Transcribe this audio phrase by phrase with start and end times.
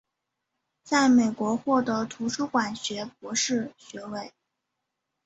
[0.81, 4.33] 在美国获得图书馆学博士学位。